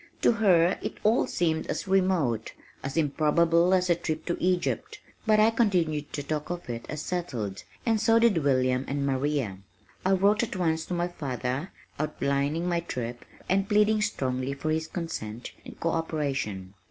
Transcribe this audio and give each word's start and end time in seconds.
To 0.23 0.31
her 0.31 0.79
it 0.81 0.97
all 1.03 1.27
seemed 1.27 1.67
as 1.67 1.87
remote, 1.87 2.53
as 2.81 2.97
improbable 2.97 3.71
as 3.71 3.87
a 3.87 3.93
trip 3.93 4.25
to 4.25 4.37
Egypt, 4.43 4.99
but 5.27 5.39
I 5.39 5.51
continued 5.51 6.11
to 6.13 6.23
talk 6.23 6.49
of 6.49 6.67
it 6.71 6.87
as 6.89 7.03
settled 7.03 7.61
and 7.85 8.01
so 8.01 8.17
did 8.17 8.39
William 8.43 8.83
and 8.87 9.05
Maria. 9.05 9.59
I 10.03 10.13
wrote 10.13 10.41
at 10.41 10.55
once 10.55 10.87
to 10.87 10.95
my 10.95 11.07
father 11.07 11.71
outlining 11.99 12.67
my 12.67 12.79
trip 12.79 13.25
and 13.47 13.69
pleading 13.69 14.01
strongly 14.01 14.53
for 14.55 14.71
his 14.71 14.87
consent 14.87 15.51
and 15.63 15.79
co 15.79 15.89
operation. 15.91 16.73